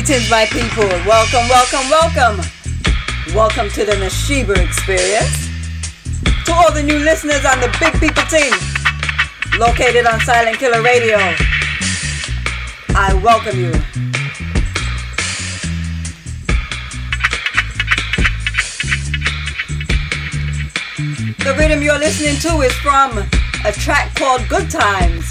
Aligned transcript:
Greetings, 0.00 0.30
my 0.30 0.46
people. 0.46 0.88
Welcome, 1.04 1.46
welcome, 1.50 1.90
welcome. 1.90 2.40
Welcome 3.34 3.68
to 3.68 3.84
the 3.84 3.92
Nashiba 4.00 4.56
experience. 4.56 5.50
To 6.46 6.54
all 6.54 6.72
the 6.72 6.82
new 6.82 6.98
listeners 7.00 7.44
on 7.44 7.60
the 7.60 7.68
Big 7.78 7.92
People 8.00 8.22
team, 8.32 8.50
located 9.60 10.06
on 10.06 10.18
Silent 10.20 10.56
Killer 10.56 10.80
Radio, 10.80 11.18
I 12.96 13.12
welcome 13.22 13.60
you. 13.60 13.72
The 21.44 21.54
rhythm 21.58 21.82
you're 21.82 21.98
listening 21.98 22.40
to 22.40 22.62
is 22.62 22.72
from 22.76 23.18
a 23.66 23.72
track 23.72 24.14
called 24.14 24.48
Good 24.48 24.70
Times, 24.70 25.26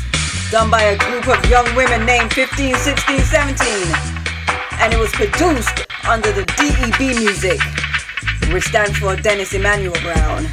done 0.52 0.70
by 0.70 0.84
a 0.84 0.98
group 1.00 1.28
of 1.28 1.44
young 1.50 1.66
women 1.76 2.06
named 2.06 2.32
15, 2.34 2.76
16, 2.76 3.20
17. 3.22 4.19
And 4.82 4.94
it 4.94 5.00
was 5.00 5.12
produced 5.12 5.86
under 6.08 6.32
the 6.32 6.46
DEB 6.58 7.18
music, 7.20 7.60
which 8.54 8.64
stands 8.64 8.98
for 8.98 9.16
Dennis 9.16 9.54
Emmanuel 9.54 9.96
Brown. 10.02 10.46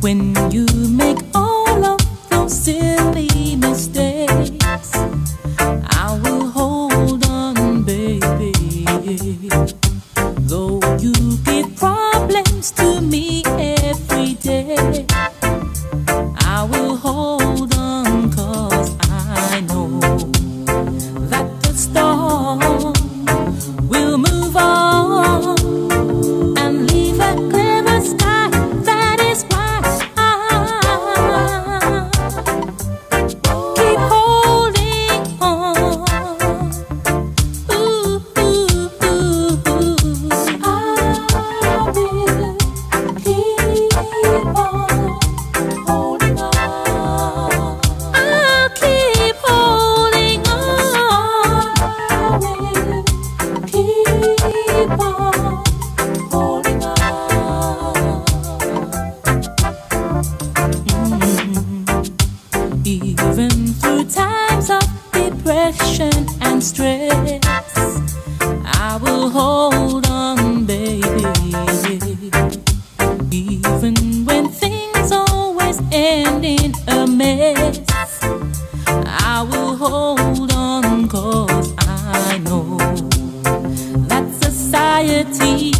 when 0.00 0.34
you 0.50 0.66
make 0.88 1.18
all 1.34 1.84
of 1.84 2.00
those 2.30 2.64
silly 2.64 3.56
mistakes. 3.56 4.09
That 84.10 85.79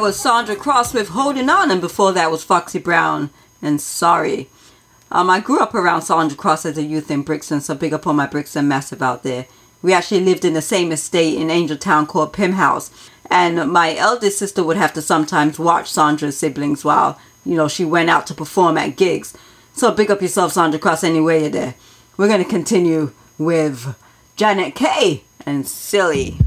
was 0.00 0.18
Sandra 0.18 0.54
Cross 0.54 0.94
with 0.94 1.08
Holding 1.08 1.48
On, 1.48 1.70
and 1.70 1.80
before 1.80 2.12
that 2.12 2.30
was 2.30 2.44
Foxy 2.44 2.78
Brown 2.78 3.30
and 3.62 3.80
Sorry. 3.80 4.48
Um, 5.10 5.30
I 5.30 5.40
grew 5.40 5.60
up 5.60 5.74
around 5.74 6.02
Sandra 6.02 6.36
Cross 6.36 6.66
as 6.66 6.78
a 6.78 6.82
youth 6.82 7.10
in 7.10 7.22
Brixton, 7.22 7.60
so 7.60 7.74
big 7.74 7.92
up 7.92 8.06
on 8.06 8.16
my 8.16 8.26
Brixton 8.26 8.68
massive 8.68 9.02
out 9.02 9.22
there. 9.22 9.46
We 9.82 9.92
actually 9.92 10.20
lived 10.20 10.44
in 10.44 10.52
the 10.52 10.62
same 10.62 10.92
estate 10.92 11.38
in 11.38 11.50
Angell 11.50 11.78
Town 11.78 12.06
called 12.06 12.32
Pym 12.32 12.52
House, 12.52 12.90
and 13.30 13.72
my 13.72 13.96
eldest 13.96 14.38
sister 14.38 14.62
would 14.62 14.76
have 14.76 14.92
to 14.94 15.02
sometimes 15.02 15.58
watch 15.58 15.90
Sandra's 15.90 16.36
siblings 16.36 16.84
while, 16.84 17.18
you 17.44 17.56
know, 17.56 17.68
she 17.68 17.84
went 17.84 18.10
out 18.10 18.26
to 18.28 18.34
perform 18.34 18.78
at 18.78 18.96
gigs. 18.96 19.36
So 19.72 19.90
big 19.90 20.10
up 20.10 20.22
yourself, 20.22 20.52
Sandra 20.52 20.78
Cross, 20.78 21.02
anyway 21.02 21.40
you're 21.40 21.50
there. 21.50 21.74
We're 22.16 22.28
going 22.28 22.44
to 22.44 22.48
continue 22.48 23.12
with 23.38 23.96
Janet 24.36 24.74
Kay 24.74 25.24
and 25.46 25.66
Silly. 25.66 26.38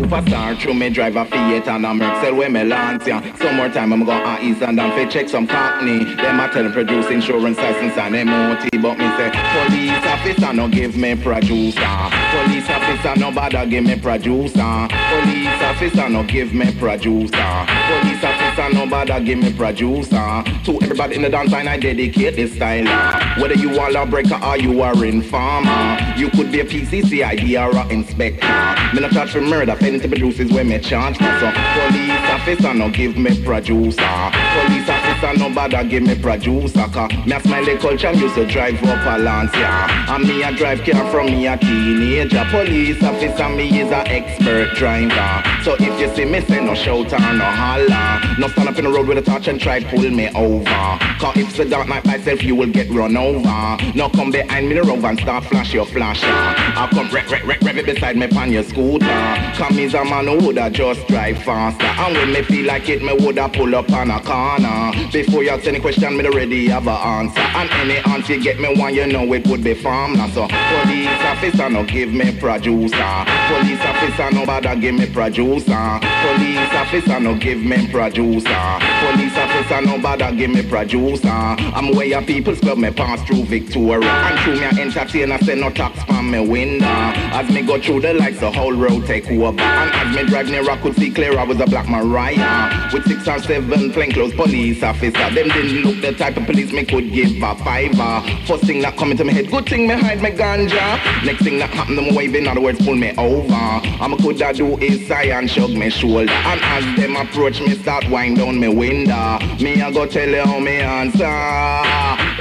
Superstar. 0.00 0.60
Through 0.60 0.74
me 0.74 0.90
drive 0.90 1.16
a 1.16 1.24
Fiat 1.24 1.68
and 1.68 1.86
a 1.86 1.88
Mercel 1.88 2.36
where 2.36 2.50
me 2.50 2.64
launch. 2.64 3.04
Some 3.04 3.56
more 3.56 3.68
time 3.68 3.92
I'm 3.92 4.04
gonna 4.04 4.38
east 4.42 4.62
and 4.62 4.76
down 4.76 4.90
fi 4.92 5.06
check 5.06 5.28
some 5.28 5.46
company. 5.46 6.04
Them 6.16 6.40
a 6.40 6.48
tell 6.48 6.62
them 6.64 6.72
produce 6.72 7.10
insurance 7.10 7.58
license 7.58 7.96
and 7.96 8.28
MOT, 8.28 8.68
but 8.82 8.98
me 8.98 9.08
say 9.16 9.30
police 9.54 10.04
officer 10.04 10.52
no 10.52 10.68
give 10.68 10.96
me 10.96 11.14
producer. 11.16 11.80
Police 12.32 12.68
officer 12.68 13.16
no 13.18 13.32
bother 13.32 13.66
give 13.66 13.84
me 13.84 13.98
producer. 13.98 14.88
Police 14.88 15.62
officer 15.62 16.08
no 16.08 16.22
give 16.24 16.52
me 16.52 16.72
producer. 16.78 17.66
Police 17.88 18.15
no 19.04 19.20
give 19.20 19.38
me 19.38 19.52
producer. 19.52 20.42
To 20.64 20.78
everybody 20.82 21.16
in 21.16 21.22
the 21.22 21.28
dance 21.28 21.52
line 21.52 21.68
I 21.68 21.76
dedicate 21.76 22.36
this 22.36 22.54
style. 22.54 22.86
Whether 23.40 23.54
you 23.54 23.78
are 23.78 23.90
a 23.90 24.06
breaker 24.06 24.38
or 24.42 24.56
you 24.56 24.82
are 24.82 25.04
informer, 25.04 25.98
you 26.16 26.30
could 26.30 26.50
be 26.50 26.60
a 26.60 26.64
PCC, 26.64 27.02
PCCID 27.02 27.56
or 27.60 27.76
a 27.76 27.88
inspector. 27.92 28.46
Me 28.94 29.00
no 29.00 29.08
charge 29.08 29.30
for 29.30 29.40
murder, 29.40 29.76
penny 29.76 29.98
to 29.98 30.08
produce 30.08 30.38
is 30.40 30.50
where 30.52 30.64
me 30.64 30.78
charge 30.78 31.16
for. 31.18 31.24
So 31.40 31.52
police 31.52 32.30
officer 32.30 32.74
no 32.74 32.90
give 32.90 33.16
me 33.16 33.42
producer. 33.42 34.02
Police 34.02 34.88
officer 35.16 35.38
no 35.38 35.54
bother 35.54 35.84
give 35.84 36.02
me 36.02 36.14
producer. 36.14 36.86
Cause 36.92 37.12
me 37.26 37.32
a 37.32 37.40
smiley 37.40 37.76
culture 37.78 38.12
used 38.12 38.34
to 38.34 38.46
drive 38.46 38.82
up 38.84 39.18
a 39.18 39.22
Lancia. 39.22 39.86
And 40.08 40.26
me 40.26 40.42
a 40.42 40.52
drive 40.52 40.82
car 40.84 41.10
from 41.10 41.26
me 41.26 41.46
a 41.46 41.56
teenager. 41.56 42.44
Police 42.50 43.02
officer 43.02 43.48
me 43.50 43.80
is 43.80 43.90
a 43.90 44.08
expert 44.08 44.74
driver. 44.74 45.62
So 45.62 45.76
if 45.78 46.00
you 46.00 46.14
see 46.14 46.24
me 46.24 46.40
say 46.42 46.64
no 46.64 46.74
shout 46.74 47.12
or 47.12 47.18
no 47.18 47.44
holler, 47.44 48.36
no 48.38 48.48
stand 48.48 48.68
up 48.68 48.78
in 48.78 48.84
the 48.84 48.90
road 48.90 49.08
with 49.08 49.18
a 49.18 49.22
torch 49.22 49.48
and 49.48 49.60
try 49.60 49.82
pull 49.82 50.10
me 50.10 50.28
over. 50.34 50.98
Cause 51.18 51.36
if 51.36 51.50
it's 51.50 51.58
a 51.58 51.64
dark 51.64 51.88
night 51.88 52.04
myself 52.04 52.42
you 52.42 52.54
will 52.54 52.70
get 52.70 52.90
run 52.90 53.16
over. 53.16 53.76
No 53.94 54.08
come 54.10 54.30
behind 54.30 54.68
me 54.68 54.74
the 54.74 54.82
road 54.82 55.04
and 55.04 55.18
start 55.18 55.44
flash 55.44 55.72
your 55.72 55.86
flasher. 55.86 56.26
I 56.26 56.88
come 56.92 57.08
rev, 57.08 57.30
rev, 57.30 57.44
rev, 57.44 57.62
rev 57.62 57.78
it 57.78 57.86
beside 57.86 58.16
me 58.16 58.28
on 58.36 58.52
your 58.52 58.62
scooter. 58.62 59.06
Come 59.54 59.78
is 59.78 59.94
a 59.94 60.04
man 60.04 60.26
who 60.26 60.38
woulda 60.38 60.70
just 60.70 61.06
drive 61.08 61.38
faster. 61.42 61.84
And 61.84 62.14
when 62.14 62.32
me 62.32 62.42
feel 62.42 62.66
like 62.66 62.88
it, 62.88 63.02
me 63.02 63.12
woulda 63.14 63.48
pull 63.48 63.74
up 63.74 63.90
on 63.92 64.10
a 64.10 64.20
corner. 64.20 65.05
Before 65.12 65.42
you 65.42 65.50
ask 65.50 65.66
any 65.66 65.80
question, 65.80 66.16
me 66.16 66.26
already 66.26 66.66
have 66.68 66.86
a 66.86 66.90
answer. 66.90 67.40
And 67.40 67.70
any 67.70 67.98
answer 68.12 68.34
you 68.34 68.42
get 68.42 68.58
me 68.58 68.74
one, 68.78 68.94
you 68.94 69.06
know 69.06 69.32
it 69.32 69.46
would 69.46 69.62
be 69.62 69.74
farmland. 69.74 70.32
So 70.32 70.46
police 70.48 71.08
officer 71.22 71.70
no 71.70 71.84
give 71.84 72.12
me 72.12 72.36
producer. 72.38 73.24
Police 73.48 73.80
officer 73.80 74.30
no 74.32 74.44
bother 74.44 74.76
give 74.76 74.94
me 74.94 75.06
producer. 75.06 76.00
Police 76.26 76.72
officer 76.72 77.20
no 77.20 77.36
give 77.38 77.60
me 77.60 77.88
producer. 77.88 78.78
Police 79.06 79.36
officer 79.36 79.80
no 79.82 79.98
bother 80.02 80.32
give 80.34 80.50
me 80.50 80.62
producer. 80.68 81.28
I'm 81.28 81.94
where 81.94 82.06
your 82.06 82.22
people's 82.22 82.60
club 82.60 82.78
me 82.78 82.90
pass 82.90 83.22
through 83.22 83.44
Victoria. 83.44 84.10
And 84.10 84.40
through 84.40 84.56
me 84.56 84.64
I 84.64 84.82
entertain, 84.82 85.32
I 85.32 85.38
say 85.38 85.54
no 85.54 85.70
tax 85.70 86.02
from 86.04 86.30
me 86.30 86.46
window. 86.46 86.86
As 86.86 87.48
me 87.50 87.62
go 87.62 87.80
through 87.80 88.00
the 88.00 88.14
lights, 88.14 88.40
the 88.40 88.50
whole 88.50 88.74
road 88.74 89.06
take 89.06 89.30
over. 89.30 89.60
And 89.60 89.90
as 89.94 90.16
me 90.16 90.24
drive 90.28 90.48
near, 90.48 90.68
I 90.68 90.76
could 90.82 90.96
see 90.96 91.10
clear 91.10 91.38
I 91.38 91.44
was 91.44 91.60
a 91.60 91.66
black 91.66 91.88
Mariah. 91.88 92.92
With 92.92 93.06
six 93.06 93.26
or 93.28 93.38
seven 93.38 93.92
plainclothes 93.92 94.34
police 94.34 94.82
officer. 94.82 94.95
Them 95.00 95.48
didn't 95.48 95.82
look 95.82 96.00
the 96.00 96.12
type 96.12 96.36
of 96.38 96.46
police 96.46 96.72
me 96.72 96.84
could 96.84 97.12
give 97.12 97.42
a 97.42 97.54
fiver. 97.56 98.46
First 98.46 98.64
thing 98.64 98.80
that 98.80 98.96
come 98.96 99.10
into 99.10 99.24
my 99.24 99.32
head, 99.32 99.50
good 99.50 99.66
thing 99.66 99.86
me 99.86 99.94
hide 99.94 100.22
my 100.22 100.30
ganja. 100.30 101.24
Next 101.24 101.42
thing 101.44 101.58
that 101.58 101.70
happen, 101.70 101.96
them 101.96 102.14
wave 102.14 102.34
in 102.34 102.48
other 102.48 102.60
words 102.60 102.82
pull 102.84 102.94
me 102.94 103.12
over. 103.18 103.52
I'm 103.52 104.16
could 104.16 104.40
I 104.40 104.52
do 104.52 104.78
is 104.78 105.06
sigh 105.06 105.24
and 105.24 105.50
shrug 105.50 105.70
me 105.70 105.90
shoulder. 105.90 106.32
And 106.32 106.60
as 106.62 106.96
them 106.96 107.16
approach 107.16 107.60
me, 107.60 107.74
start 107.76 108.08
wind 108.08 108.38
down 108.38 108.58
me 108.58 108.68
window. 108.68 109.38
Me 109.60 109.82
I 109.82 109.90
go 109.92 110.06
tell 110.06 110.28
you 110.28 110.44
how 110.44 110.58
me 110.58 110.78
answer. 110.78 111.24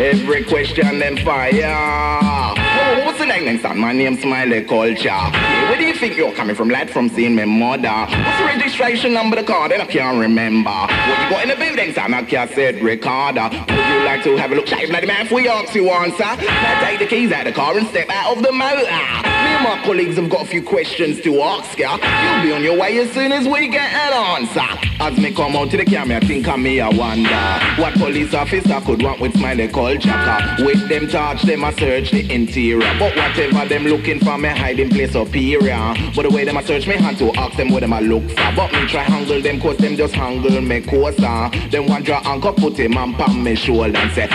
Every 0.01 0.43
question 0.45 1.00
them 1.00 1.17
fire. 1.17 2.64
Whoa, 2.86 3.04
what's 3.04 3.18
the 3.18 3.25
name 3.25 3.58
time? 3.58 3.80
My 3.80 3.94
name's 3.94 4.22
Smiley 4.22 4.63
Culture. 4.63 5.10
Where 5.10 5.75
do 5.75 5.84
you 5.86 5.96
think 5.96 6.15
you're 6.15 6.32
coming 6.36 6.56
from, 6.56 6.70
lad? 6.70 6.88
From 6.92 7.10
seeing 7.10 7.36
my 7.36 7.46
mother. 7.46 7.89
What's 7.89 8.38
the 8.38 8.46
registration 8.46 9.12
number 9.12 9.39
of 9.39 9.48
the 9.48 9.51
car? 9.51 9.68
Then 9.68 9.82
I 9.82 9.86
can't 9.86 10.20
remember. 10.20 10.70
What 10.70 10.89
you 10.92 11.30
got 11.32 11.44
in 11.44 11.50
the 11.50 11.56
building, 11.56 11.96
son? 11.96 12.13
I 12.13 12.22
can't 12.22 12.51
say 12.51 12.80
Ricardo. 12.80 13.50
Would 13.50 13.70
you 13.70 14.06
like 14.06 14.24
to 14.25 14.38
have 14.38 14.51
a 14.51 14.56
look? 14.56 14.68
Shave, 14.68 14.89
bloody 14.89 15.08
man, 15.08 15.25
if 15.25 15.32
we 15.32 15.48
ask 15.48 15.74
you 15.74 15.89
answer. 15.89 16.24
Now 16.46 16.80
take 16.82 17.00
the 17.00 17.08
keys 17.08 17.32
out 17.32 17.48
of 17.48 17.56
the 17.56 17.60
car 17.60 17.75
and 17.75 17.88
step 17.88 18.08
out 18.10 18.38
of 18.38 18.44
the 18.44 18.51
motor. 18.51 18.82
Me 18.86 19.51
and 19.56 19.63
my 19.63 19.82
colleagues 19.84 20.18
have 20.18 20.30
got 20.30 20.44
a 20.44 20.46
few 20.46 20.62
questions 20.62 21.20
to 21.22 21.42
ask 21.42 21.80
ya. 21.80 21.98
You'll 21.98 22.44
be 22.44 22.51
on 22.54 22.62
your 22.62 22.80
way 22.80 23.00
as 23.00 23.12
soon 23.13 23.32
as 23.32 23.48
we 23.48 23.68
get 23.68 23.92
an 23.92 24.44
answer. 24.44 24.62
As 25.00 25.18
me 25.18 25.34
come 25.34 25.56
out 25.56 25.72
to 25.72 25.77
the 25.77 25.86
camera, 25.86 26.18
I 26.18 26.20
think 26.20 26.48
of 26.48 26.60
me, 26.60 26.80
I 26.80 26.89
wonder 26.89 27.82
what 27.82 27.94
police 27.96 28.36
officer 28.36 28.80
could 28.82 29.01
want 29.01 29.22
with 29.22 29.36
Smiley 29.36 29.70
Culture. 29.70 30.13
With 30.60 30.88
them 30.88 31.08
touch, 31.08 31.42
them 31.42 31.65
I 31.65 31.74
search 31.74 32.12
the 32.12 32.32
interior. 32.32 32.75
But 32.79 33.15
whatever 33.15 33.65
them 33.67 33.84
looking 33.86 34.20
for, 34.20 34.38
me 34.38 34.50
hiding 34.50 34.89
place 34.89 35.12
superior. 35.13 35.94
But 36.15 36.24
the 36.24 36.29
way 36.29 36.46
them 36.46 36.58
a 36.58 36.63
search 36.63 36.88
me 36.88 36.96
hand 36.96 37.17
to 37.20 37.32
ask 37.34 37.55
them 37.58 37.72
what 37.72 37.82
them 37.82 37.94
a 37.94 38.01
look 38.01 38.27
for. 38.29 38.51
But 38.55 38.72
me 38.74 38.88
try 38.88 39.03
handle 39.03 39.41
them 39.41 39.60
cause 39.62 39.77
them 39.77 39.96
just 39.96 40.13
handle 40.13 40.62
me 40.62 40.82
closer. 40.82 41.50
Then 41.70 41.88
one 41.88 42.03
draw 42.03 42.22
anchor 42.25 42.51
put 42.53 42.77
him 42.77 42.98
on 42.98 43.13
palm 43.13 43.44
me 43.44 43.55
shoulder 43.55 43.98
and 43.98 44.12
say, 44.12 44.27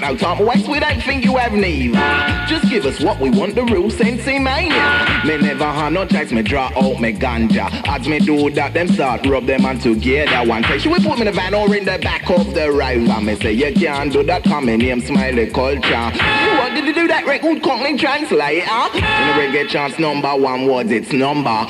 no 0.00 0.16
time 0.16 0.38
to 0.38 0.44
waste, 0.44 0.68
we 0.68 0.80
don't 0.80 1.00
think 1.02 1.24
you 1.24 1.36
have 1.36 1.52
neither. 1.52 2.46
Just 2.46 2.70
give 2.70 2.86
us 2.86 3.00
what 3.00 3.20
we 3.20 3.30
want, 3.30 3.54
the 3.54 3.64
real 3.64 3.90
sensei 3.90 4.38
mania. 4.38 5.22
Me 5.24 5.36
never 5.38 5.64
had 5.64 5.92
no 5.92 6.06
choice, 6.06 6.32
me 6.32 6.42
draw 6.42 6.70
out 6.76 7.00
me 7.00 7.12
ganja. 7.12 7.70
As 7.86 8.08
me 8.08 8.18
do 8.18 8.50
that, 8.50 8.74
them 8.74 8.88
start 8.88 9.26
rub 9.26 9.46
them 9.46 9.64
on 9.64 9.78
together. 9.78 10.48
One 10.48 10.62
place, 10.62 10.86
we 10.86 10.94
put 10.94 11.18
me 11.18 11.20
in 11.20 11.26
the 11.26 11.32
van 11.32 11.54
or 11.54 11.74
in 11.74 11.84
the 11.84 11.98
back 11.98 12.28
of 12.30 12.54
the 12.54 12.72
river. 12.72 13.20
Me 13.20 13.36
say, 13.36 13.52
you 13.52 13.72
can't 13.74 14.12
do 14.12 14.22
that, 14.24 14.44
come 14.44 14.68
in 14.68 14.80
name 14.80 15.00
Smiley 15.00 15.50
Culture. 15.50 15.80
You 15.84 16.58
want 16.58 16.76
to 16.76 16.92
do 16.92 17.08
that 17.08 17.24
record 17.26 17.62
company 17.62 17.83
translator? 17.92 18.64
In 18.94 19.02
the 19.02 19.34
reggae 19.36 19.68
chance 19.68 19.98
number 19.98 20.34
one 20.34 20.66
words, 20.66 20.90
it's 20.90 21.12
number. 21.12 21.66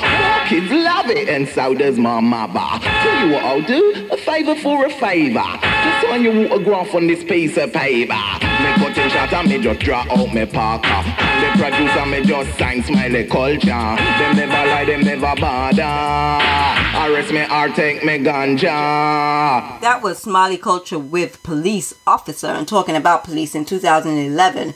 Kids 0.46 0.70
love 0.70 1.10
it, 1.10 1.28
and 1.28 1.48
so 1.48 1.74
does 1.74 1.98
my 1.98 2.20
mother. 2.20 2.60
Tell 2.84 3.26
you 3.26 3.34
what 3.34 3.44
I'll 3.44 3.62
do, 3.62 4.08
a 4.12 4.16
favor 4.16 4.54
for 4.54 4.86
a 4.86 4.90
favor. 4.90 5.42
Just 5.42 6.06
sign 6.06 6.22
your 6.22 6.52
autograph 6.52 6.94
on 6.94 7.08
this 7.08 7.24
piece 7.24 7.56
of 7.56 7.72
paper. 7.72 8.14
Me 8.14 8.72
cutting 8.76 9.10
shot 9.10 9.32
and 9.32 9.48
me 9.48 9.58
just 9.58 9.80
draw 9.80 10.06
out 10.08 10.32
me 10.32 10.46
parker. 10.46 11.02
The 11.40 11.58
producer 11.58 12.06
me 12.06 12.22
just 12.22 12.56
sign 12.58 12.82
Smiley 12.84 13.26
Culture. 13.26 13.66
Them 13.66 14.36
never 14.36 14.52
lie, 14.52 14.84
them 14.84 15.00
never 15.00 15.34
bother. 15.40 15.82
Arrest 15.82 17.32
me 17.32 17.42
or 17.42 17.68
take 17.74 18.04
me 18.04 18.18
ganja. 18.18 19.80
That 19.80 20.00
was 20.02 20.18
Smiley 20.18 20.58
Culture 20.58 20.98
with 20.98 21.42
Police 21.42 21.94
Officer 22.06 22.46
and 22.46 22.68
talking 22.68 22.94
about 22.94 23.24
police 23.24 23.54
in 23.56 23.64
2011. 23.64 24.74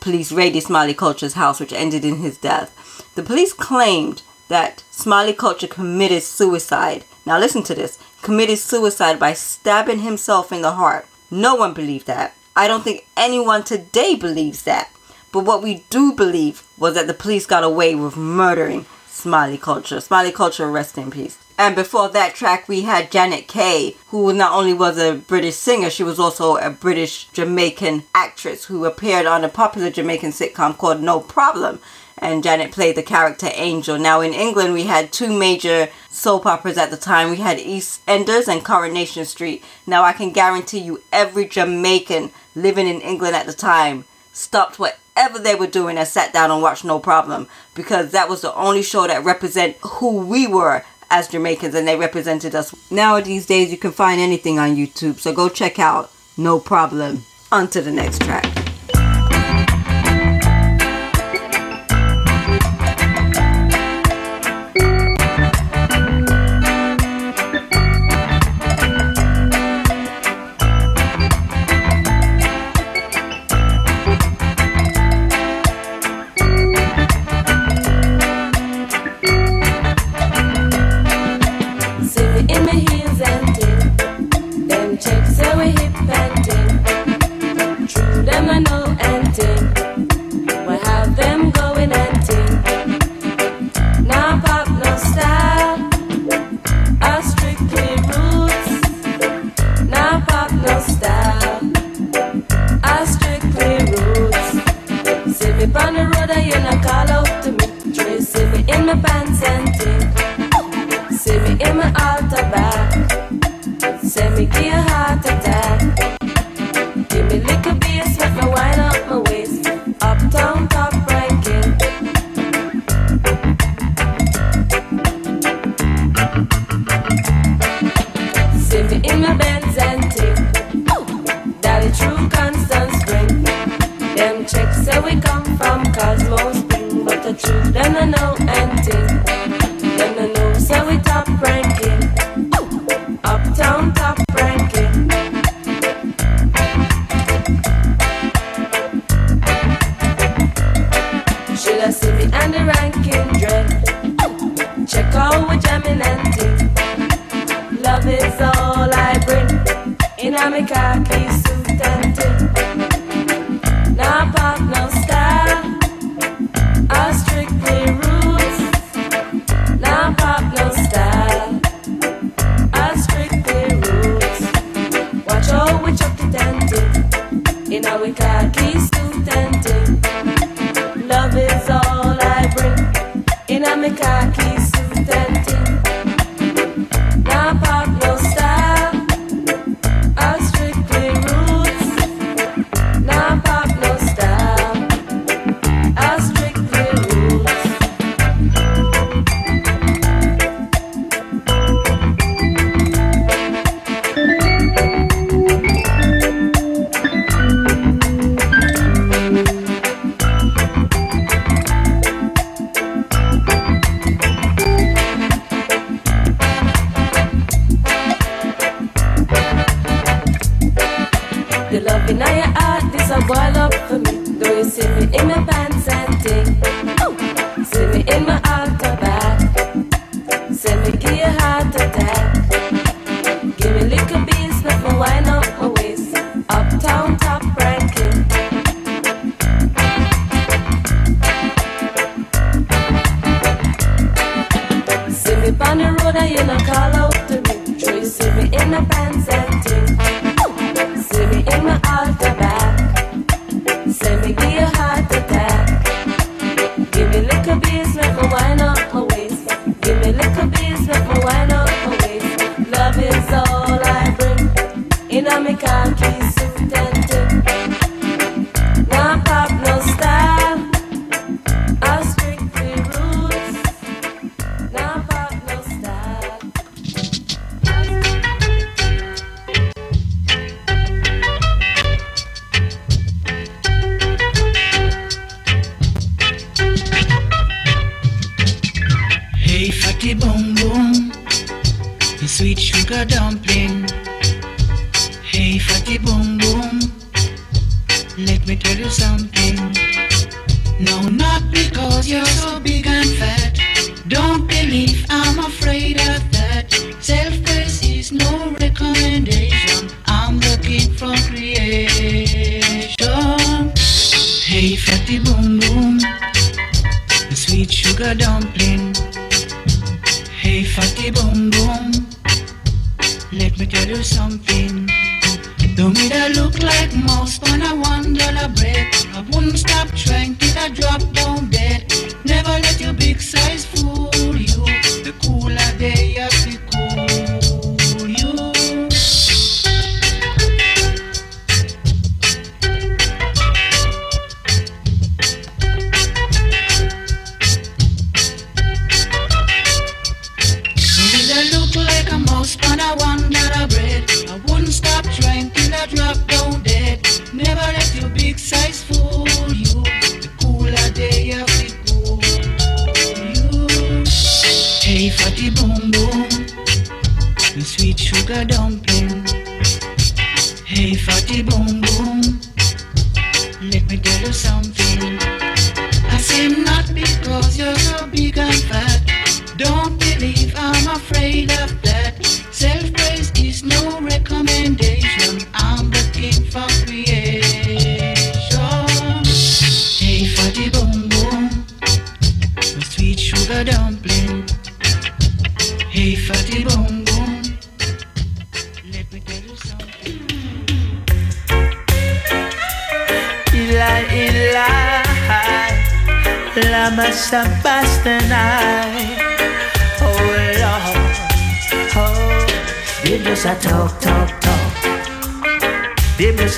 Police 0.00 0.32
raided 0.32 0.62
Smiley 0.62 0.94
Culture's 0.94 1.34
house, 1.34 1.60
which 1.60 1.72
ended 1.72 2.04
in 2.04 2.16
his 2.16 2.38
death. 2.38 3.04
The 3.14 3.22
police 3.22 3.52
claimed 3.52 4.22
that 4.48 4.82
Smiley 4.90 5.32
Culture 5.32 5.66
committed 5.66 6.22
suicide. 6.22 7.04
Now, 7.26 7.38
listen 7.38 7.62
to 7.64 7.74
this 7.74 7.98
committed 8.22 8.58
suicide 8.58 9.18
by 9.18 9.32
stabbing 9.34 10.00
himself 10.00 10.52
in 10.52 10.62
the 10.62 10.72
heart. 10.72 11.06
No 11.30 11.54
one 11.54 11.74
believed 11.74 12.06
that. 12.06 12.34
I 12.56 12.66
don't 12.66 12.82
think 12.82 13.06
anyone 13.16 13.62
today 13.62 14.14
believes 14.14 14.64
that. 14.64 14.90
But 15.32 15.44
what 15.44 15.62
we 15.62 15.84
do 15.90 16.12
believe 16.12 16.64
was 16.76 16.94
that 16.94 17.06
the 17.06 17.14
police 17.14 17.46
got 17.46 17.62
away 17.62 17.94
with 17.94 18.16
murdering 18.16 18.86
Smiley 19.06 19.58
Culture. 19.58 20.00
Smiley 20.00 20.32
Culture, 20.32 20.70
rest 20.70 20.98
in 20.98 21.10
peace. 21.10 21.38
And 21.60 21.76
before 21.76 22.08
that 22.08 22.34
track, 22.34 22.70
we 22.70 22.80
had 22.80 23.10
Janet 23.10 23.46
Kay, 23.46 23.94
who 24.06 24.32
not 24.32 24.52
only 24.52 24.72
was 24.72 24.96
a 24.96 25.16
British 25.16 25.56
singer, 25.56 25.90
she 25.90 26.02
was 26.02 26.18
also 26.18 26.56
a 26.56 26.70
British 26.70 27.26
Jamaican 27.34 28.04
actress 28.14 28.64
who 28.64 28.86
appeared 28.86 29.26
on 29.26 29.44
a 29.44 29.48
popular 29.50 29.90
Jamaican 29.90 30.30
sitcom 30.30 30.78
called 30.78 31.02
No 31.02 31.20
Problem. 31.20 31.78
And 32.16 32.42
Janet 32.42 32.72
played 32.72 32.96
the 32.96 33.02
character 33.02 33.50
Angel. 33.52 33.98
Now, 33.98 34.22
in 34.22 34.32
England, 34.32 34.72
we 34.72 34.84
had 34.84 35.12
two 35.12 35.38
major 35.38 35.90
soap 36.08 36.46
operas 36.46 36.78
at 36.78 36.90
the 36.90 36.96
time. 36.96 37.28
We 37.28 37.36
had 37.36 37.58
EastEnders 37.58 38.48
and 38.48 38.64
Coronation 38.64 39.26
Street. 39.26 39.62
Now, 39.86 40.02
I 40.02 40.14
can 40.14 40.32
guarantee 40.32 40.78
you, 40.78 41.02
every 41.12 41.46
Jamaican 41.46 42.30
living 42.54 42.88
in 42.88 43.02
England 43.02 43.36
at 43.36 43.44
the 43.44 43.52
time 43.52 44.06
stopped 44.32 44.78
whatever 44.78 45.38
they 45.38 45.54
were 45.54 45.66
doing 45.66 45.98
and 45.98 46.08
sat 46.08 46.32
down 46.32 46.50
and 46.50 46.62
watched 46.62 46.86
No 46.86 46.98
Problem 46.98 47.48
because 47.74 48.12
that 48.12 48.30
was 48.30 48.40
the 48.40 48.54
only 48.54 48.82
show 48.82 49.06
that 49.06 49.24
represent 49.24 49.76
who 49.82 50.24
we 50.24 50.46
were 50.46 50.86
as 51.10 51.28
Jamaicans 51.28 51.74
and 51.74 51.86
they 51.86 51.96
represented 51.96 52.54
us. 52.54 52.74
Nowadays 52.90 53.46
days 53.46 53.70
you 53.70 53.78
can 53.78 53.92
find 53.92 54.20
anything 54.20 54.58
on 54.58 54.76
YouTube, 54.76 55.18
so 55.18 55.32
go 55.32 55.48
check 55.48 55.78
out 55.78 56.10
No 56.36 56.58
Problem. 56.58 57.24
On 57.52 57.68
to 57.68 57.82
the 57.82 57.90
next 57.90 58.22
track. 58.22 58.59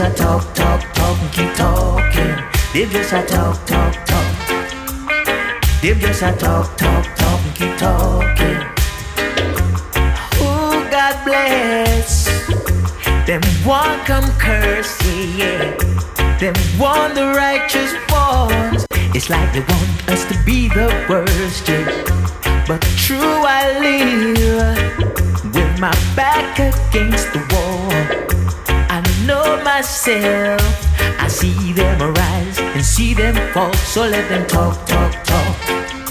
Just 0.02 0.18
a 0.18 0.22
talk, 0.22 0.54
talk, 0.54 0.94
talk 0.94 1.18
and 1.20 1.32
keep 1.32 1.54
talking. 1.54 2.44
They 2.72 2.86
just 2.86 3.12
a 3.12 3.22
talk, 3.24 3.64
talk, 3.66 3.94
talk. 4.06 5.80
They 5.80 5.94
just 5.94 6.22
a 6.22 6.32
talk, 6.32 6.76
talk, 6.76 7.04
talk 7.16 7.40
and 7.40 7.54
keep 7.54 7.76
talking. 7.76 8.62
Oh, 10.40 10.88
God 10.90 11.24
bless. 11.24 12.26
Them 13.26 13.42
one 13.64 13.98
come 14.00 14.28
curse, 14.38 14.98
yeah. 15.36 15.76
Them 16.38 16.54
want 16.78 17.14
the 17.14 17.32
righteous 17.36 17.92
ones. 18.10 18.86
It's 19.14 19.30
like 19.30 19.52
they 19.52 19.60
want 19.60 20.08
us 20.10 20.24
to 20.26 20.44
be 20.44 20.68
the 20.68 20.88
worst, 21.08 21.68
yeah. 21.68 22.64
But 22.66 22.82
true, 22.96 23.18
I 23.20 23.78
live 23.78 25.54
with 25.54 25.80
my 25.80 25.92
back 26.16 26.58
against 26.58 27.32
the 27.32 27.40
wall. 27.52 28.31
Know 29.26 29.62
myself. 29.62 30.60
I 31.20 31.28
see 31.28 31.72
them 31.72 32.02
arise 32.02 32.58
and 32.58 32.84
see 32.84 33.14
them 33.14 33.36
fall. 33.52 33.72
So 33.74 34.02
let 34.02 34.28
them 34.28 34.44
talk, 34.48 34.84
talk, 34.84 35.12
talk. 35.24 35.56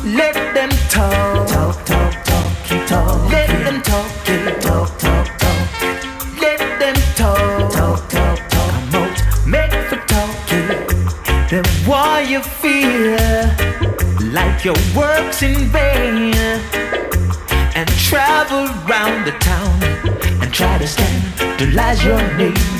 Let 0.06 0.34
them 0.54 0.69
talk, 0.88 1.45
talk, 1.47 1.86
talk, 1.86 2.24
talk. 2.24 2.47
Keep 2.65 2.88
talking. 2.88 3.32
Let 3.32 3.50
them 3.65 3.82
talk, 3.82 4.08
keep 4.24 4.60
talk, 4.62 4.97
talk, 4.97 5.28
talk. 5.39 5.82
Let 6.39 6.60
them 6.80 6.95
talk, 7.15 7.71
talk, 7.74 8.10
talk, 8.10 8.50
talk. 8.50 8.74
I'm 8.74 8.95
out, 8.95 9.45
made 9.45 9.74
for 9.89 10.00
talking. 10.08 10.67
Then 11.50 11.65
why 11.86 12.21
you 12.21 12.41
feel 12.41 13.17
like 14.32 14.63
your 14.63 14.80
work's 14.95 15.43
in 15.43 15.65
vain? 15.67 16.34
And 17.76 17.89
travel 18.08 18.67
round 18.88 19.28
the 19.28 19.34
town 19.39 19.84
and 20.41 20.54
try 20.54 20.78
to 20.78 20.88
scandalize 20.88 22.04
your 22.06 22.21
name. 22.38 22.70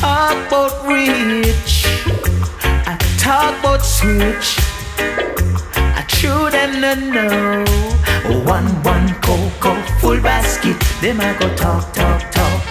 Talk 0.00 0.46
about 0.48 0.86
rich, 0.86 1.84
I 2.86 2.96
talk 3.18 3.58
about 3.60 3.84
switch. 3.84 4.56
I 5.76 6.02
true 6.08 6.48
them 6.50 6.80
no 6.80 6.94
know. 6.94 7.64
One 8.46 8.66
one 8.82 9.08
cocoa 9.20 9.76
full 10.00 10.18
basket. 10.20 10.80
Them 11.02 11.20
I 11.20 11.36
go 11.38 11.54
talk 11.54 11.92
talk 11.92 12.30
talk. 12.30 12.62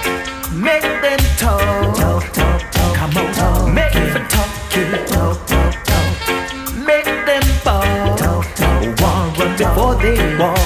Make 0.52 0.82
them 0.82 1.20
talk 1.38 1.96
talk 1.96 2.24
talk 2.34 2.72
talk. 2.72 2.96
Come 2.96 3.18
on 3.18 3.34
talk. 3.34 3.74
Make 3.74 3.94
them 3.94 4.28
talk 4.28 4.50
talk 5.08 5.46
talk 5.46 5.86
talk. 5.86 6.76
Make 6.84 7.06
them 7.28 7.44
ball 7.64 8.18
talk 8.18 8.46
talk. 8.56 8.82
One 9.02 9.34
run 9.38 9.56
before 9.56 9.96
they 10.02 10.38
walk. 10.40 10.59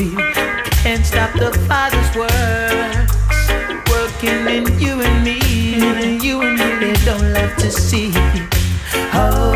Reveal. 0.00 0.16
Can't 0.82 1.04
stop 1.04 1.30
the 1.34 1.52
Father's 1.68 2.16
works 2.16 3.12
working 3.90 4.48
in 4.48 4.78
you 4.78 5.02
and 5.02 5.22
me. 5.22 5.38
And 5.74 6.22
You 6.22 6.40
and 6.40 6.56
me. 6.58 6.86
They 6.86 6.94
don't 7.04 7.34
love 7.34 7.54
to 7.56 7.70
see. 7.70 8.10
Oh, 9.12 9.52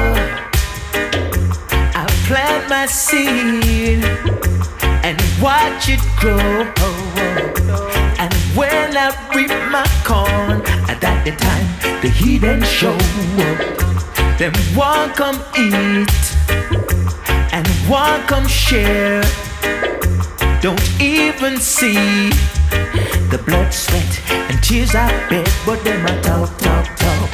I 1.94 2.04
plant 2.26 2.68
my 2.68 2.84
seed 2.84 4.04
and 5.02 5.18
watch 5.40 5.88
it 5.88 6.04
grow. 6.20 6.36
And 8.18 8.34
when 8.54 8.94
I 8.98 9.08
reap 9.34 9.54
my 9.72 9.86
corn, 10.04 10.60
at 10.90 11.00
that 11.00 11.24
the 11.24 11.32
time 11.32 11.66
the 12.02 12.10
heathen 12.10 12.62
show. 12.64 12.98
Then 14.36 14.52
one 14.76 15.10
come 15.14 15.40
eat 15.56 16.36
and 17.50 17.66
one 17.88 18.20
come 18.26 18.46
share. 18.46 19.24
Don't 20.64 20.80
even 20.98 21.58
see 21.58 22.30
the 23.28 23.38
blood, 23.44 23.70
sweat, 23.70 24.30
and 24.48 24.62
tears 24.62 24.94
I 24.94 25.10
bed, 25.28 25.46
but 25.66 25.84
them 25.84 26.06
a 26.06 26.22
talk, 26.22 26.56
talk, 26.56 26.86
talk. 26.96 27.30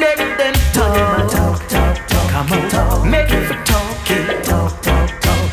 Let 0.00 0.16
them 0.38 0.54
talk, 0.72 1.30
talk, 1.30 1.68
talk, 1.68 2.08
talk. 2.08 2.30
Come 2.30 2.52
on, 2.52 2.70
talk. 2.70 3.04
Make 3.06 3.28
it 3.28 3.48
for 3.48 3.62
talking, 3.66 4.42
talk, 4.44 4.80
talk, 4.80 5.10
talk. 5.20 5.50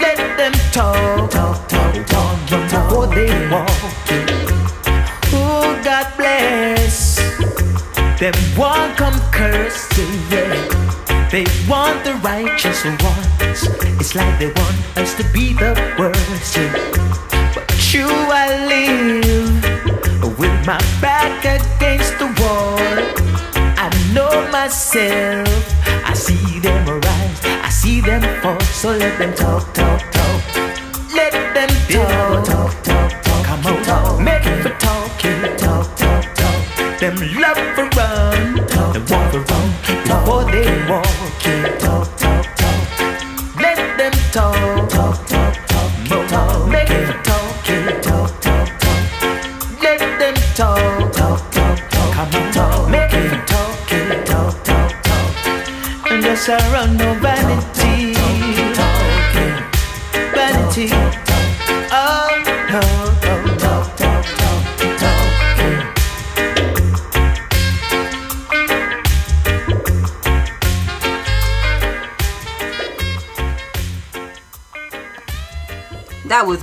Let 0.00 0.16
them 0.38 0.52
talk, 0.72 1.30
talk, 1.30 1.68
talk, 1.68 2.06
talk. 2.08 2.50
Run 2.50 2.70
before 2.70 3.06
they 3.08 3.50
walk. 3.50 3.68
Oh, 5.34 5.78
God 5.84 6.06
bless. 6.16 7.16
Them 8.18 8.32
one 8.56 8.94
come 8.94 9.20
cursing, 9.30 10.08
yeah. 10.30 10.49
They 11.30 11.46
want 11.68 12.02
the 12.02 12.14
righteous 12.24 12.84
ones. 12.84 13.62
It's 14.00 14.16
like 14.16 14.36
they 14.40 14.48
want 14.48 14.98
us 14.98 15.14
to 15.14 15.22
be 15.32 15.52
the 15.52 15.78
worst. 15.96 16.56
But 17.54 17.68
true, 17.78 18.10
I 18.10 18.66
live 18.66 19.62
with 20.36 20.66
my 20.66 20.80
back 21.00 21.38
against 21.44 22.18
the 22.18 22.26
wall. 22.42 22.76
I 23.78 23.88
know 24.12 24.50
myself. 24.50 25.46
I 26.04 26.14
see 26.14 26.58
them 26.58 26.88
arise. 26.88 27.40
I 27.44 27.68
see 27.68 28.00
them 28.00 28.22
fall. 28.42 28.58
So 28.74 28.90
let 28.90 29.16
them 29.20 29.32
talk, 29.34 29.72
talk, 29.72 30.00
talk. 30.10 30.42
Let 31.14 31.30
them 31.54 31.68
talk, 31.88 32.44
talk, 32.44 32.82
talk, 32.82 33.22
talk. 33.22 33.44
Come 33.46 33.66
on, 33.66 33.82
talk. 33.84 34.20
Make 34.20 34.46
it 34.46 34.62
for 34.64 34.76
talking. 34.80 35.56
Talk, 35.58 35.96
talk, 35.96 36.24
talk. 36.34 36.98
Them 36.98 37.14
love 37.40 37.60
for 37.76 37.88
run. 37.96 38.59
They 40.64 40.90
walk. 40.90 41.06
Yeah. 41.44 41.78
Talk, 41.78 42.08
talk, 42.16 42.46
talk. 42.60 43.56
Let 43.56 43.78
them 43.98 44.12
talk. 44.32 44.90
Talk, 44.90 45.26
talk, 45.26 45.54
talk. 45.70 45.90
More 46.10 46.26
talk. 46.28 46.68
Make 46.68 46.90
it 46.90 47.06
for 47.08 47.18
talking. 47.30 47.86
Talk, 48.02 48.40
talk, 48.40 48.68
talk. 48.82 49.82
Let 49.82 50.00
them 50.20 50.36
talk. 50.54 51.12
Talk, 51.12 51.40
talk, 51.50 51.78
talk. 51.90 52.12
Come 52.14 52.34
on, 52.34 52.52
talk. 52.52 52.90
Make 52.90 53.14
it 53.14 53.28
for 53.30 53.42
talking. 53.52 54.24
Talk, 54.30 54.54
talk, 54.64 54.92
talk. 55.02 56.10
And 56.10 56.22
just 56.22 56.48
around 56.48 56.98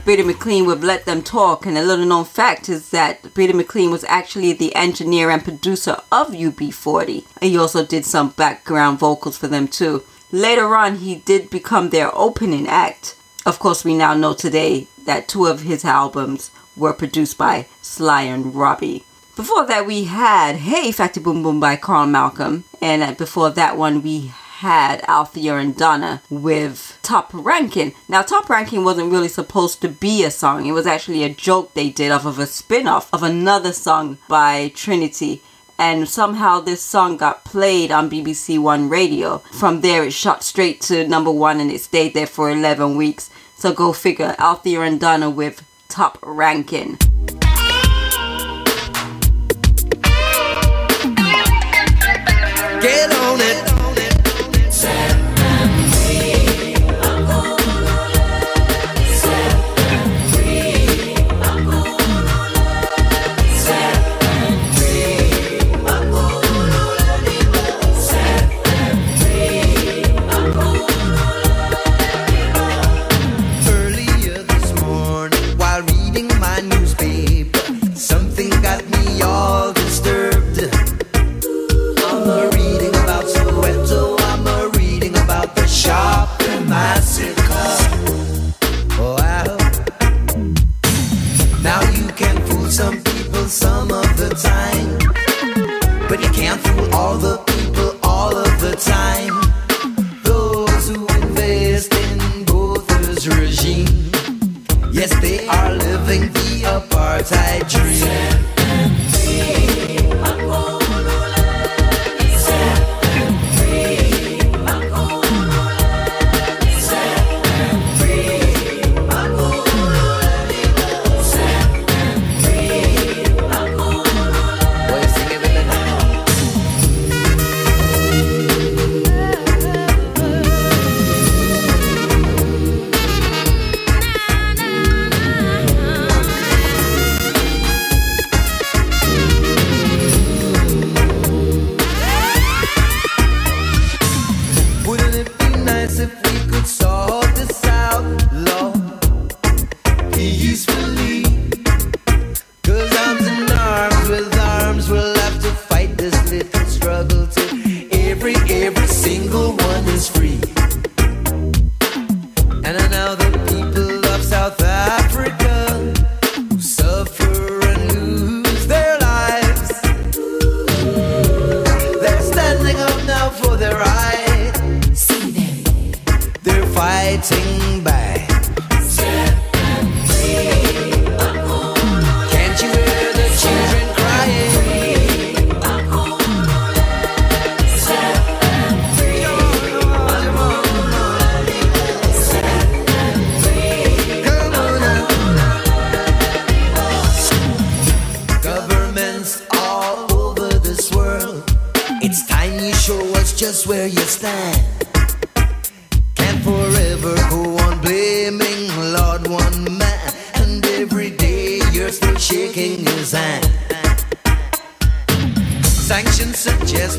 Bitty 0.08 0.24
McLean 0.24 0.66
with 0.66 0.86
Let 0.86 1.04
Them 1.04 1.22
Talk, 1.22 1.66
and 1.66 1.78
a 1.78 1.84
little 1.84 2.06
known 2.06 2.24
fact 2.24 2.70
is 2.70 2.92
that 2.92 3.34
Bitty 3.34 3.52
McLean 3.52 3.92
was 3.92 4.06
actually 4.06 4.54
the 4.54 4.74
engineer 4.74 5.30
and 5.30 5.44
producer 5.44 5.98
of 6.14 6.30
UB40. 6.30 7.26
He 7.42 7.58
also 7.58 7.86
did 7.86 8.06
some 8.06 8.30
background 8.30 9.00
vocals 9.00 9.38
for 9.38 9.50
them 9.50 9.68
too. 9.68 10.04
Later 10.32 10.78
on, 10.78 11.00
he 11.00 11.16
did 11.16 11.50
become 11.50 11.90
their 11.90 12.10
opening 12.18 12.70
act. 12.70 13.18
Of 13.46 13.60
course, 13.60 13.84
we 13.84 13.98
now 13.98 14.14
know 14.14 14.34
today 14.34 14.88
that 15.04 15.28
two 15.28 15.46
of 15.46 15.64
his 15.64 15.84
albums 15.84 16.52
were 16.78 16.94
produced 16.94 17.38
by 17.38 17.68
Sly 17.82 18.22
and 18.22 18.56
Robbie. 18.56 19.04
Before 19.36 19.66
that, 19.66 19.86
we 19.86 20.06
had 20.06 20.56
Hey 20.56 20.94
Fatty 20.94 21.20
Boom 21.20 21.44
Boom 21.44 21.60
by 21.60 21.76
Carl 21.76 22.08
Malcolm, 22.08 22.64
and 22.82 23.04
uh, 23.04 23.12
before 23.12 23.50
that 23.50 23.78
one, 23.78 24.02
we 24.02 24.32
had 24.58 25.04
Althea 25.08 25.58
and 25.58 25.78
Donna 25.78 26.24
with 26.32 26.98
Top 27.04 27.30
Ranking. 27.32 27.94
Now, 28.10 28.24
Top 28.24 28.50
Ranking 28.50 28.84
wasn't 28.84 29.12
really 29.12 29.28
supposed 29.28 29.82
to 29.82 29.88
be 29.88 30.24
a 30.24 30.32
song, 30.32 30.66
it 30.66 30.72
was 30.72 30.88
actually 30.88 31.24
a 31.24 31.30
joke 31.30 31.76
they 31.76 31.92
did 31.92 32.12
off 32.12 32.26
of 32.26 32.40
a 32.40 32.48
spin 32.48 32.88
off 32.88 33.08
of 33.14 33.22
another 33.22 33.72
song 33.72 34.18
by 34.28 34.70
Trinity. 34.70 35.44
And 35.78 36.10
somehow 36.10 36.60
this 36.60 36.82
song 36.82 37.18
got 37.18 37.46
played 37.46 37.92
on 37.92 38.10
BBC 38.10 38.58
One 38.58 38.90
radio. 38.90 39.38
From 39.52 39.82
there, 39.82 40.04
it 40.04 40.14
shot 40.14 40.44
straight 40.44 40.82
to 40.82 41.08
number 41.08 41.30
one 41.30 41.60
and 41.60 41.70
it 41.70 41.82
stayed 41.82 42.16
there 42.16 42.26
for 42.26 42.50
11 42.50 42.98
weeks. 42.98 43.30
So 43.58 43.74
go 43.74 43.94
figure, 43.94 44.36
Althea 44.40 44.82
and 44.82 45.00
Donna 45.00 45.30
with 45.30 45.64
Top 45.88 46.18
Ranking. 46.24 46.98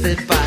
de 0.02 0.14
paz. 0.26 0.38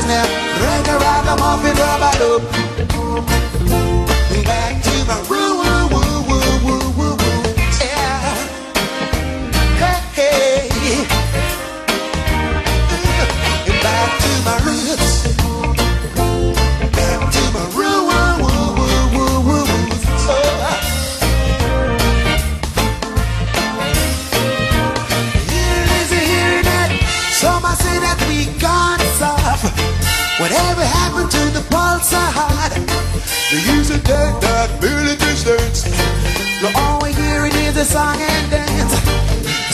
business. 0.00 0.28
Rock 0.62 0.88
a 0.88 0.96
rock, 0.98 1.26
I'm 1.26 1.42
off 1.42 1.64
and 1.64 1.78
rub 1.78 2.02
a 2.02 2.12
loop. 2.20 2.42
Back 4.44 4.82
to 4.82 5.04
my 5.06 5.18
room. 5.28 5.89
Whatever 30.40 30.80
happened 30.80 31.30
to 31.30 31.44
the 31.52 31.60
pulsar? 31.68 32.32
They 33.52 33.60
used 33.76 33.92
to 33.92 33.98
take 34.00 34.36
that 34.40 34.72
village 34.80 35.20
dance. 35.44 35.84
Now 36.64 36.72
all 36.80 36.96
we're 37.02 37.12
hearing 37.12 37.52
is 37.68 37.76
a 37.76 37.84
song 37.84 38.16
and 38.16 38.50
dance. 38.50 38.94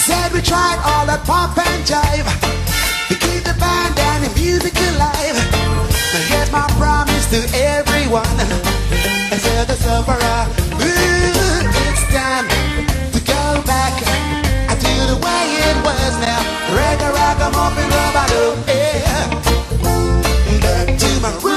Said 0.03 0.33
we 0.35 0.43
tried 0.43 0.83
all 0.83 1.07
that 1.07 1.23
pop 1.23 1.55
and 1.55 1.87
jive 1.87 2.27
to 3.07 3.15
keep 3.15 3.47
the 3.47 3.55
band 3.63 3.95
and 3.95 4.27
the 4.27 4.33
music 4.35 4.75
alive. 4.91 5.39
Now 6.11 6.23
here's 6.35 6.51
my 6.51 6.67
promise 6.83 7.31
to 7.31 7.47
everyone. 7.55 8.27
I 9.31 9.39
said 9.39 9.71
the 9.71 9.79
sufferer, 9.79 10.51
ooh, 10.83 11.63
it's 11.87 12.03
time 12.11 12.51
to 13.15 13.21
go 13.23 13.63
back 13.71 13.95
to 14.03 14.93
the 15.15 15.19
way 15.23 15.43
it 15.63 15.79
was 15.87 16.13
now. 16.19 16.43
Reggae, 16.75 17.07
rock, 17.15 17.39
I'm 17.39 17.55
up 17.55 17.79
and 17.79 17.87
rub, 17.87 18.17
I 18.19 18.27
yeah 18.67 19.66
my 21.27 21.56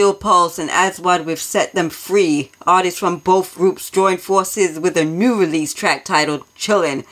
Steel 0.00 0.14
Pulse 0.14 0.58
and 0.58 0.70
Aswad 0.70 1.26
with 1.26 1.38
Set 1.38 1.74
Them 1.74 1.90
Free. 1.90 2.50
Artists 2.66 2.98
from 2.98 3.18
both 3.18 3.54
groups 3.54 3.90
joined 3.90 4.22
forces 4.22 4.80
with 4.80 4.96
a 4.96 5.04
new 5.04 5.38
release 5.38 5.74
track 5.74 6.06
titled 6.06 6.42
Chillin'. 6.54 7.04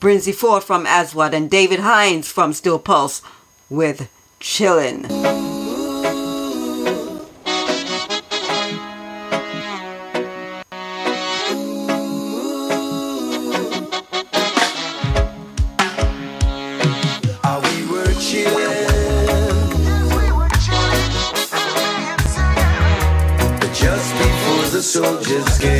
Brinsley 0.00 0.34
Forde 0.34 0.64
from 0.64 0.84
Aswad 0.84 1.32
and 1.32 1.48
David 1.48 1.78
Hinds 1.78 2.26
from 2.32 2.52
Steel 2.52 2.80
Pulse 2.80 3.22
with 3.70 4.10
Chillin'. 4.40 5.53
Soldier's 25.34 25.58
game. 25.58 25.73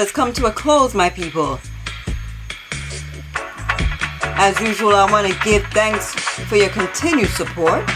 has 0.00 0.10
come 0.10 0.32
to 0.32 0.46
a 0.46 0.50
close, 0.50 0.94
my 0.94 1.10
people. 1.10 1.60
As 4.22 4.58
usual, 4.58 4.94
I 4.94 5.06
want 5.12 5.30
to 5.30 5.38
give 5.44 5.62
thanks 5.74 6.14
for 6.14 6.56
your 6.56 6.70
continued 6.70 7.28
support. 7.28 7.86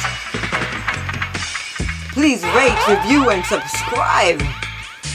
Please 2.12 2.44
rate, 2.54 2.78
review, 2.86 3.30
and 3.30 3.42
subscribe. 3.46 4.42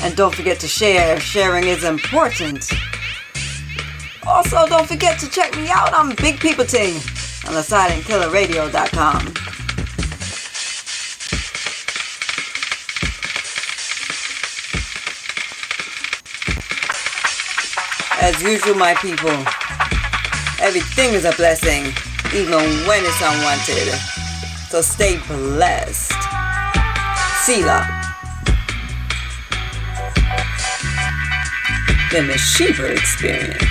And 0.01 0.15
don't 0.15 0.33
forget 0.33 0.59
to 0.61 0.67
share. 0.67 1.19
Sharing 1.19 1.65
is 1.65 1.83
important. 1.83 2.71
Also, 4.25 4.65
don't 4.67 4.87
forget 4.87 5.19
to 5.19 5.29
check 5.29 5.55
me 5.55 5.69
out 5.69 5.93
on 5.93 6.15
Big 6.15 6.39
People 6.39 6.65
Team 6.65 6.95
on 7.45 7.53
the 7.53 7.61
SilentKillerRadio.com. 7.61 9.38
As 18.29 18.43
usual, 18.43 18.75
my 18.75 18.93
people, 18.93 19.31
everything 20.61 21.15
is 21.15 21.25
a 21.25 21.31
blessing, 21.31 21.85
even 22.31 22.61
when 22.85 23.03
it's 23.03 23.21
unwanted. 23.23 23.91
So 24.69 24.81
stay 24.81 25.17
blessed. 25.25 26.11
See 27.41 27.61
ya. 27.61 27.83
The 32.11 32.21
Meshiva 32.29 32.91
Experience. 32.95 33.68